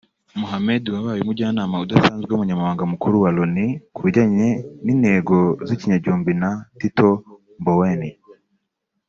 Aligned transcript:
Mohammed 0.39 0.83
wabaye 0.95 1.19
Umujyanama 1.21 1.75
udasanzwe 1.85 2.29
w’Umunyamabanga 2.31 2.83
Mukuru 2.91 3.15
wa 3.23 3.29
Loni 3.37 3.67
ku 3.93 3.99
bijyanye 4.05 4.49
n’intego 4.85 5.35
z’ikinyagihumbi 5.67 6.33
na 6.41 6.49
Tito 6.79 7.09
Mboweni 7.61 8.09